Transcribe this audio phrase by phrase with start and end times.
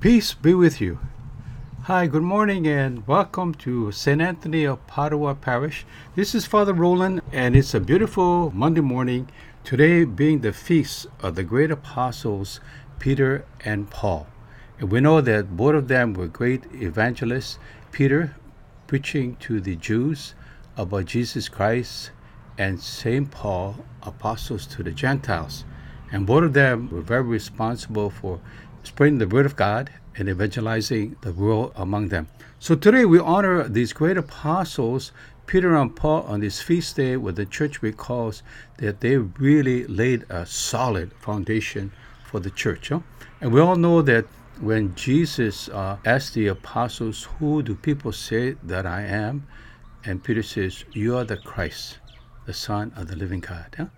[0.00, 1.00] Peace be with you.
[1.86, 4.22] Hi, good morning, and welcome to St.
[4.22, 5.84] Anthony of Padua Parish.
[6.14, 9.28] This is Father Roland, and it's a beautiful Monday morning.
[9.64, 12.60] Today being the feast of the great apostles
[13.00, 14.28] Peter and Paul.
[14.78, 17.58] And we know that both of them were great evangelists.
[17.90, 18.36] Peter
[18.86, 20.36] preaching to the Jews
[20.76, 22.12] about Jesus Christ,
[22.56, 23.28] and St.
[23.32, 25.64] Paul, apostles to the Gentiles.
[26.12, 28.40] And both of them were very responsible for
[28.88, 32.26] spreading the word of God and evangelizing the world among them.
[32.58, 35.12] So today we honor these great apostles,
[35.46, 38.42] Peter and Paul, on this feast day where the church recalls
[38.78, 41.92] that they really laid a solid foundation
[42.24, 42.88] for the church.
[42.88, 43.00] Huh?
[43.42, 44.24] And we all know that
[44.58, 49.46] when Jesus uh, asked the apostles, Who do people say that I am?
[50.06, 51.98] And Peter says, You are the Christ,
[52.46, 53.90] the Son of the living God.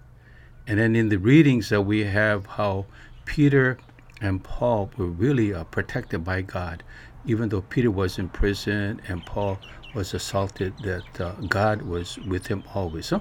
[0.66, 2.86] And then in the readings that we have, how
[3.24, 3.78] Peter
[4.20, 6.82] and Paul were really uh, protected by God,
[7.24, 9.58] even though Peter was in prison and Paul
[9.94, 13.10] was assaulted, that uh, God was with him always.
[13.10, 13.20] Huh?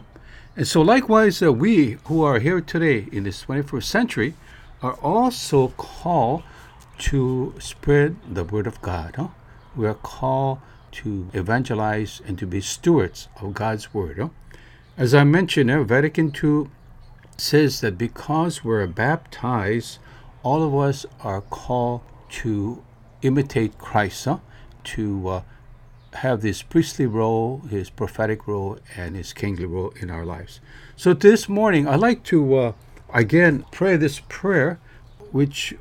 [0.55, 4.33] And so, likewise, uh, we who are here today in this 21st century
[4.81, 6.43] are also called
[6.97, 9.15] to spread the word of God.
[9.15, 9.29] Huh?
[9.75, 10.59] We are called
[10.91, 14.17] to evangelize and to be stewards of God's word.
[14.19, 14.29] Huh?
[14.97, 16.69] As I mentioned, uh, Vatican II
[17.37, 19.99] says that because we're baptized
[20.43, 22.83] all of us are called to
[23.21, 24.37] imitate Christ, huh?
[24.83, 25.41] to uh,
[26.13, 30.59] have this priestly role, his prophetic role, and his kingly role in our lives.
[30.95, 32.73] So this morning, I'd like to uh,
[33.13, 34.79] again pray this prayer,
[35.31, 35.73] which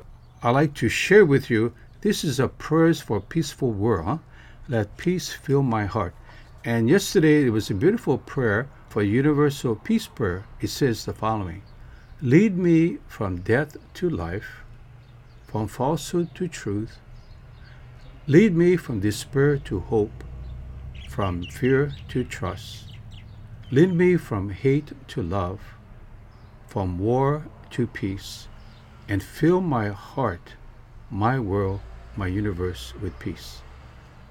[0.43, 1.73] I like to share with you.
[2.01, 4.05] This is a prayers for a peaceful world.
[4.05, 4.17] Huh?
[4.67, 6.13] Let peace fill my heart.
[6.63, 10.45] And yesterday it was a beautiful prayer for universal peace prayer.
[10.61, 11.63] It says the following
[12.21, 14.65] Lead me from death to life,
[15.47, 16.97] from falsehood to truth.
[18.27, 20.25] Lead me from despair to hope,
[21.07, 22.91] from fear to trust.
[23.71, 25.61] Lead me from hate to love,
[26.67, 28.49] from war to peace,
[29.07, 30.55] and fill my heart,
[31.09, 31.79] my world,
[32.17, 33.61] my universe with peace.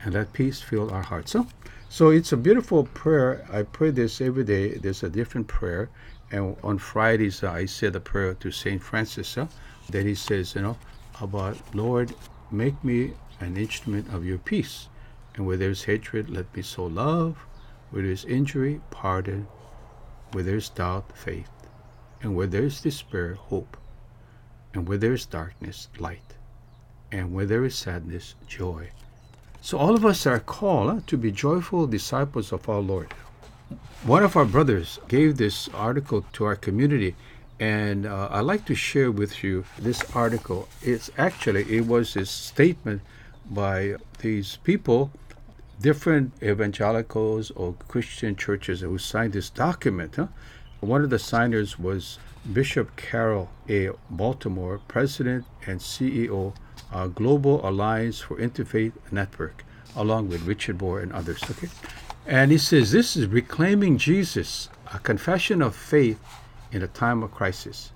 [0.05, 1.33] And let peace fill our hearts.
[1.33, 1.47] So,
[1.89, 3.47] so it's a beautiful prayer.
[3.51, 4.75] I pray this every day.
[4.75, 5.89] There's a different prayer.
[6.31, 8.83] And on Fridays, uh, I say the prayer to St.
[8.83, 9.39] Francis.
[9.39, 9.47] Uh,
[9.89, 10.77] then he says, you know,
[11.21, 12.15] about, Lord,
[12.51, 14.89] make me an instrument of your peace.
[15.35, 17.47] And where there's hatred, let me sow love.
[17.91, 19.47] Where there's injury, pardon.
[20.33, 21.51] Where there's doubt, faith.
[22.21, 23.77] And where there's despair, hope.
[24.75, 26.35] And where there's darkness, light.
[27.11, 28.91] And where there is sadness, joy.
[29.61, 33.15] So all of us are called uh, to be joyful disciples of our Lord.
[34.05, 37.15] One of our brothers gave this article to our community,
[37.61, 40.69] and uh, I'd like to share with you this article.
[40.81, 43.03] It's actually it was a statement
[43.51, 45.11] by these people,
[45.81, 50.17] different evangelicals or Christian churches who signed this document.
[50.17, 50.29] Huh?
[50.81, 52.19] One of the signers was
[52.53, 53.91] Bishop Carroll A.
[54.09, 56.55] Baltimore, President and CEO,
[56.91, 59.65] of Global Alliance for Interfaith Network,
[59.95, 61.43] along with Richard Moore and others.
[61.51, 61.69] Okay,
[62.29, 66.23] and he says this is reclaiming Jesus, a confession of faith
[66.71, 67.91] in a time of crisis.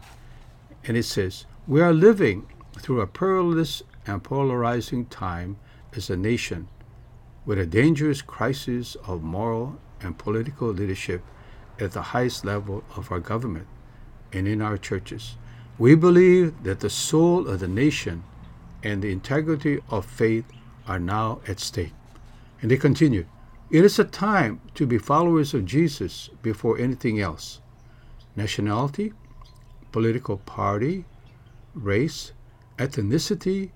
[0.84, 2.48] And it says, We are living
[2.78, 5.58] through a perilous and polarizing time
[5.94, 6.68] as a nation
[7.44, 11.22] with a dangerous crisis of moral and political leadership
[11.78, 13.66] at the highest level of our government
[14.32, 15.36] and in our churches.
[15.78, 18.24] We believe that the soul of the nation
[18.82, 20.46] and the integrity of faith
[20.86, 21.92] are now at stake.
[22.62, 23.26] And they continue,
[23.72, 27.62] it is a time to be followers of Jesus before anything else.
[28.36, 29.14] Nationality,
[29.92, 31.06] political party,
[31.72, 32.32] race,
[32.76, 33.70] ethnicity,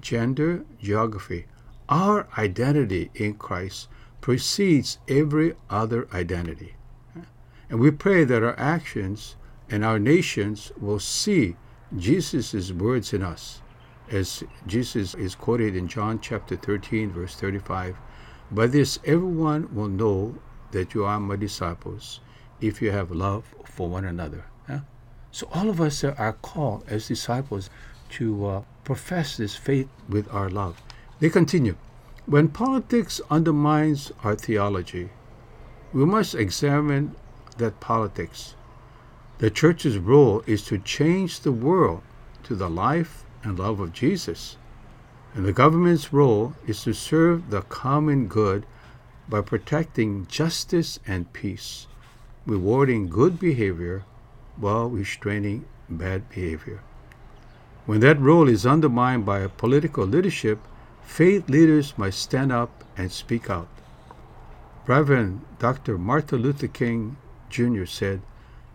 [0.00, 1.44] gender, geography.
[1.90, 3.88] Our identity in Christ
[4.22, 6.76] precedes every other identity.
[7.68, 9.36] And we pray that our actions
[9.68, 11.56] and our nations will see
[11.94, 13.60] Jesus' words in us,
[14.10, 17.98] as Jesus is quoted in John chapter 13, verse 35
[18.50, 20.36] by this, everyone will know
[20.72, 22.20] that you are my disciples
[22.60, 24.44] if you have love for one another.
[25.34, 27.68] So, all of us are called as disciples
[28.10, 30.80] to uh, profess this faith with our love.
[31.18, 31.74] They continue
[32.26, 35.10] When politics undermines our theology,
[35.92, 37.16] we must examine
[37.58, 38.54] that politics.
[39.38, 42.02] The church's role is to change the world
[42.44, 44.56] to the life and love of Jesus.
[45.34, 48.64] And the government's role is to serve the common good
[49.28, 51.88] by protecting justice and peace,
[52.46, 54.04] rewarding good behavior
[54.56, 56.80] while restraining bad behavior.
[57.84, 60.60] When that role is undermined by a political leadership,
[61.02, 63.68] faith leaders must stand up and speak out.
[64.86, 65.98] Reverend Dr.
[65.98, 67.16] Martin Luther King
[67.50, 67.86] Jr.
[67.86, 68.22] said,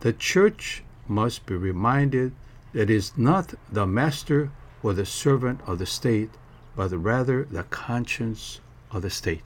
[0.01, 2.33] The church must be reminded
[2.73, 4.51] that it is not the master
[4.83, 6.29] or the servant of the state,
[6.79, 8.61] but rather the conscience
[8.91, 9.43] of the state.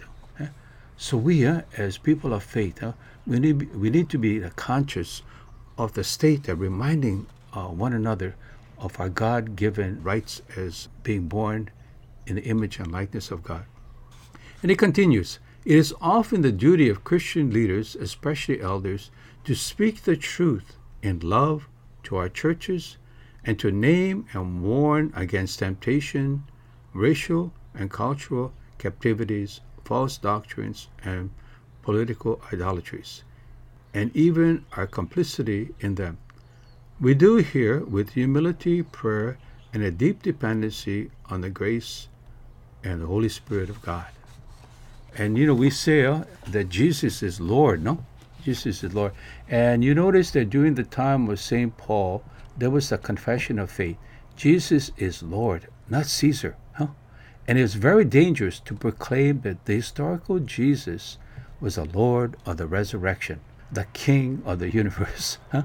[0.98, 2.94] So we, uh, as people of faith, uh,
[3.26, 5.24] we need we need to be conscious
[5.76, 8.36] of the state, uh, reminding uh, one another
[8.78, 11.72] of our God-given rights as being born
[12.28, 13.66] in the image and likeness of God.
[14.62, 19.10] And he continues, it is often the duty of Christian leaders, especially elders,
[19.46, 21.68] to speak the truth in love
[22.04, 22.98] to our churches
[23.44, 26.44] and to name and warn against temptation,
[26.94, 31.30] racial and cultural captivities false doctrines, and
[31.82, 33.24] political idolatries,
[33.94, 36.18] and even our complicity in them.
[37.00, 39.38] We do here with humility, prayer,
[39.74, 42.08] and a deep dependency on the grace
[42.84, 44.08] and the Holy Spirit of God.
[45.18, 48.06] And you know, we say uh, that Jesus is Lord, no?
[48.44, 49.14] Jesus is Lord.
[49.50, 51.76] And you notice that during the time of St.
[51.78, 52.24] Paul,
[52.58, 53.98] there was a confession of faith.
[54.36, 56.56] Jesus is Lord, not Caesar.
[57.48, 61.18] And it is very dangerous to proclaim that the historical Jesus
[61.60, 63.42] was the Lord of the resurrection,
[63.72, 65.38] the King of the universe.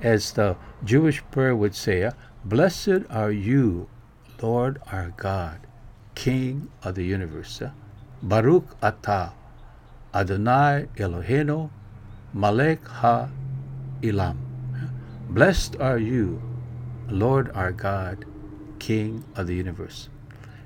[0.00, 2.10] As the Jewish prayer would say,
[2.44, 3.88] Blessed are you,
[4.40, 5.66] Lord our God,
[6.14, 7.62] King of the universe.
[8.22, 9.32] Baruch atah,
[10.14, 11.70] Adonai Eloheinu,
[12.32, 13.28] Malek ha
[14.02, 14.36] olam.
[15.28, 16.40] Blessed are you,
[17.08, 18.24] Lord our God,
[18.78, 20.08] King of the universe.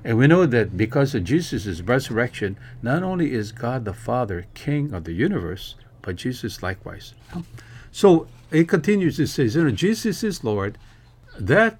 [0.03, 4.93] And we know that because of Jesus' resurrection, not only is God the Father King
[4.93, 7.13] of the universe, but Jesus likewise.
[7.91, 10.77] So it continues, it says, you know, Jesus is Lord.
[11.39, 11.79] That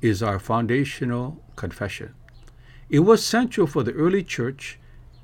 [0.00, 2.14] is our foundational confession.
[2.88, 4.78] It was central for the early church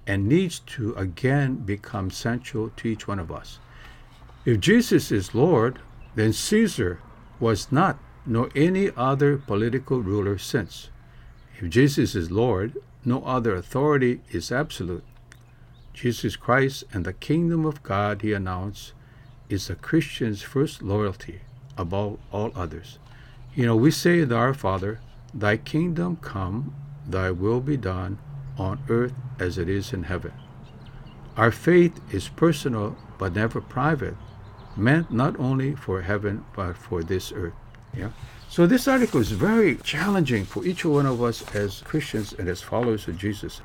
[0.06, 3.58] and needs to again become central to each one of us.
[4.44, 5.78] If Jesus is Lord,
[6.14, 7.00] then Caesar
[7.40, 10.90] was not, nor any other political ruler since.
[11.58, 15.04] If Jesus is Lord, no other authority is absolute.
[15.92, 18.92] Jesus Christ and the kingdom of God, he announced,
[19.48, 21.42] is a Christian's first loyalty
[21.76, 22.98] above all others.
[23.54, 25.00] You know, we say to our Father,
[25.32, 26.74] Thy kingdom come,
[27.06, 28.18] thy will be done
[28.58, 30.32] on earth as it is in heaven.
[31.36, 34.16] Our faith is personal but never private,
[34.76, 37.54] meant not only for heaven but for this earth.
[37.96, 38.10] Yeah.
[38.48, 42.62] So this article is very challenging for each one of us as Christians and as
[42.62, 43.60] followers of Jesus.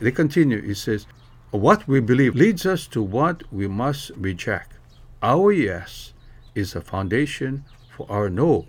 [0.00, 1.06] They continue, it says,
[1.50, 4.74] what we believe leads us to what we must reject.
[5.22, 6.12] Our yes
[6.54, 7.64] is a foundation
[7.96, 8.66] for our no.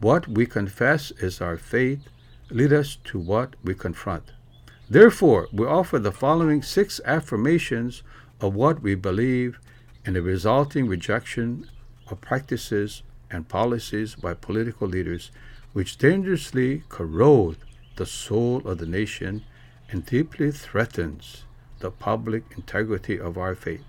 [0.00, 2.00] What we confess is our faith
[2.50, 4.32] lead us to what we confront.
[4.88, 8.02] Therefore, we offer the following six affirmations
[8.40, 9.58] of what we believe
[10.04, 11.68] and the resulting rejection
[12.10, 15.30] of practices and policies by political leaders
[15.72, 17.56] which dangerously corrode
[17.96, 19.44] the soul of the nation
[19.90, 21.44] and deeply threatens
[21.80, 23.84] the public integrity of our faith.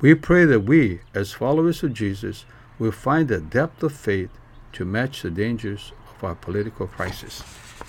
[0.00, 2.44] We pray that we, as followers of Jesus,
[2.78, 4.30] will find the depth of faith
[4.72, 7.42] to match the dangers of our political crisis.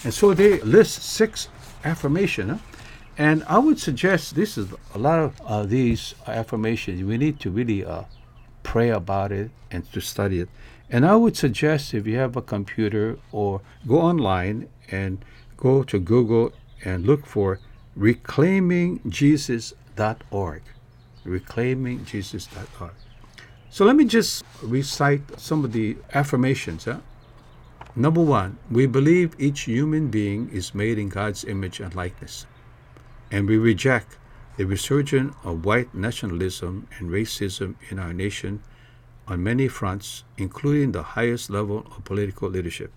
[0.03, 1.47] And so they list six
[1.83, 2.51] affirmations.
[2.51, 2.57] Huh?
[3.17, 7.03] And I would suggest this is a lot of uh, these affirmations.
[7.03, 8.03] We need to really uh,
[8.63, 10.49] pray about it and to study it.
[10.91, 15.23] And I would suggest if you have a computer or go online and
[15.55, 16.51] go to Google
[16.83, 17.61] and look for
[17.97, 20.61] reclaimingjesus.org.
[21.25, 22.91] Reclaimingjesus.org.
[23.69, 26.83] So let me just recite some of the affirmations.
[26.83, 26.97] Huh?
[27.95, 32.45] Number one, we believe each human being is made in God's image and likeness.
[33.31, 34.17] And we reject
[34.57, 38.61] the resurgence of white nationalism and racism in our nation
[39.27, 42.91] on many fronts, including the highest level of political leadership.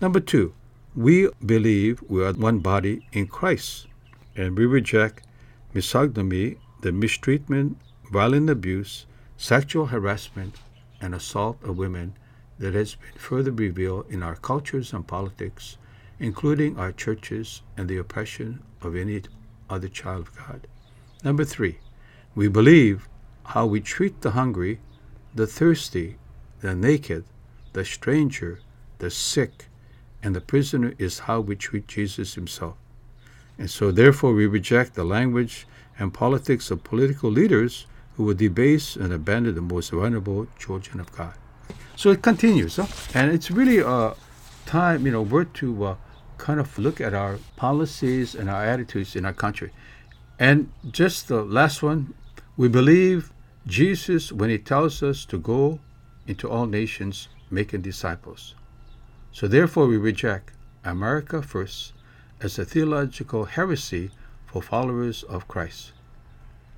[0.00, 0.54] Number two,
[0.94, 3.86] we believe we are one body in Christ,
[4.34, 5.26] and we reject
[5.74, 7.78] misogyny, the mistreatment,
[8.10, 9.06] violent abuse,
[9.36, 10.56] sexual harassment,
[11.00, 12.14] and assault of women
[12.58, 15.78] that has been further revealed in our cultures and politics,
[16.18, 19.22] including our churches and the oppression of any
[19.70, 20.66] other child of God.
[21.22, 21.78] Number three,
[22.34, 23.08] we believe
[23.44, 24.80] how we treat the hungry
[25.34, 26.16] the thirsty,
[26.60, 27.24] the naked,
[27.72, 28.60] the stranger,
[28.98, 29.66] the sick,
[30.22, 32.76] and the prisoner is how we treat Jesus himself.
[33.58, 35.66] And so, therefore, we reject the language
[35.98, 41.10] and politics of political leaders who would debase and abandon the most vulnerable children of
[41.12, 41.34] God.
[41.96, 42.86] So it continues, huh?
[43.14, 44.14] and it's really uh,
[44.66, 45.96] time, you know, we're to uh,
[46.36, 49.72] kind of look at our policies and our attitudes in our country.
[50.38, 52.14] And just the last one,
[52.56, 53.32] we believe
[53.68, 55.78] Jesus when he tells us to go
[56.26, 58.54] into all nations making disciples.
[59.30, 61.92] So therefore we reject America first
[62.40, 64.10] as a theological heresy
[64.46, 65.92] for followers of Christ.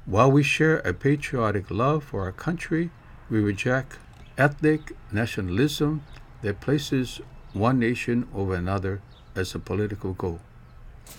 [0.04, 2.90] While we share a patriotic love for our country,
[3.30, 3.98] we reject
[4.36, 6.02] ethnic nationalism
[6.42, 7.20] that places
[7.52, 9.00] one nation over another
[9.36, 10.40] as a political goal.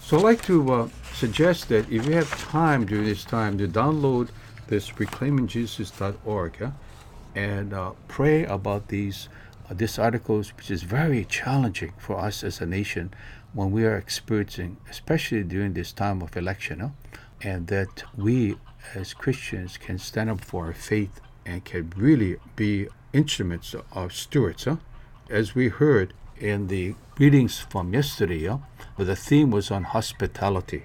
[0.01, 3.67] So I'd like to uh, suggest that if you have time during this time to
[3.67, 4.29] download
[4.71, 6.71] this reclaimingjesus.org
[7.35, 9.27] and uh, pray about these
[9.69, 13.13] uh, this articles, which is very challenging for us as a nation
[13.53, 16.93] when we are experiencing, especially during this time of election,
[17.41, 18.55] and that we
[18.95, 24.67] as Christians can stand up for our faith and can really be instruments of stewards.
[25.29, 28.57] As we heard in the readings from yesterday,
[28.97, 30.83] the theme was on hospitality.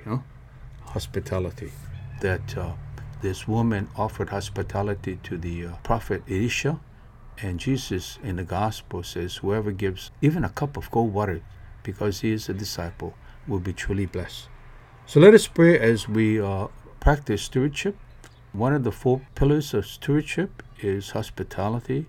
[0.86, 1.70] Hospitality.
[2.20, 2.72] That uh,
[3.22, 6.80] this woman offered hospitality to the uh, prophet Elisha,
[7.38, 11.42] and Jesus in the gospel says, Whoever gives even a cup of cold water
[11.82, 13.14] because he is a disciple
[13.46, 14.48] will be truly blessed.
[15.06, 16.68] So let us pray as we uh,
[17.00, 17.96] practice stewardship.
[18.52, 22.06] One of the four pillars of stewardship is hospitality,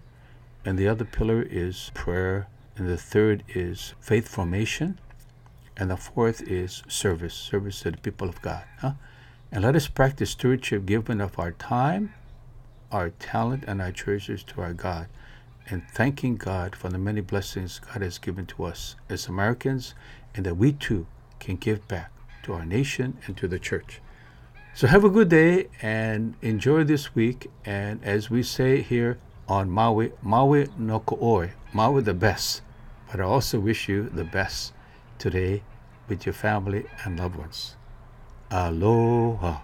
[0.66, 5.00] and the other pillar is prayer, and the third is faith formation,
[5.76, 8.64] and the fourth is service, service to the people of God.
[8.80, 8.94] Huh?
[9.52, 12.14] And let us practice stewardship given of our time,
[12.92, 15.08] our talent, and our treasures to our God,
[15.70, 19.96] and thanking God for the many blessings God has given to us as Americans,
[20.36, 21.08] and that we too
[21.40, 22.12] can give back
[22.44, 24.02] to our nation and to the church.
[24.74, 27.50] So have a good day and enjoy this week.
[27.66, 32.62] And as we say here on Maui, Maui no ka 'oi, Maui the best.
[33.10, 34.74] But I also wish you the best
[35.18, 35.64] today
[36.10, 37.77] with your family and loved ones.
[38.50, 39.62] Aloha.